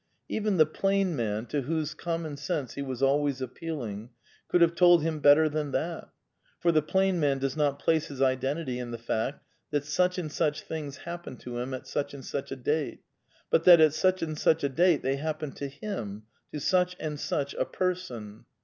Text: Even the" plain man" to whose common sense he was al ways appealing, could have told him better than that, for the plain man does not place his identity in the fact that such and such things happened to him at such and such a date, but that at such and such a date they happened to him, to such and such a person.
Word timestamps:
Even 0.27 0.57
the" 0.57 0.65
plain 0.65 1.15
man" 1.15 1.45
to 1.51 1.61
whose 1.61 1.93
common 1.93 2.35
sense 2.35 2.73
he 2.73 2.81
was 2.81 3.03
al 3.03 3.21
ways 3.21 3.39
appealing, 3.39 4.09
could 4.47 4.59
have 4.61 4.73
told 4.73 5.03
him 5.03 5.19
better 5.19 5.47
than 5.47 5.69
that, 5.73 6.09
for 6.59 6.71
the 6.71 6.81
plain 6.81 7.19
man 7.19 7.37
does 7.37 7.55
not 7.55 7.77
place 7.77 8.07
his 8.07 8.19
identity 8.19 8.79
in 8.79 8.89
the 8.89 8.97
fact 8.97 9.43
that 9.69 9.85
such 9.85 10.17
and 10.17 10.31
such 10.31 10.63
things 10.63 10.97
happened 11.05 11.39
to 11.41 11.59
him 11.59 11.71
at 11.75 11.85
such 11.85 12.15
and 12.15 12.25
such 12.25 12.51
a 12.51 12.55
date, 12.55 13.03
but 13.51 13.63
that 13.65 13.79
at 13.79 13.93
such 13.93 14.23
and 14.23 14.39
such 14.39 14.63
a 14.63 14.69
date 14.69 15.03
they 15.03 15.17
happened 15.17 15.55
to 15.57 15.67
him, 15.67 16.23
to 16.51 16.59
such 16.59 16.95
and 16.99 17.19
such 17.19 17.53
a 17.53 17.63
person. 17.65 18.45